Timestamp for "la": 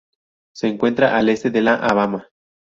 1.61-1.75